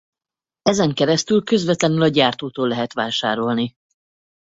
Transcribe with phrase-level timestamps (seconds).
[0.61, 3.75] Ezen keresztül közvetlenül a gyártótól lehet vásárolni.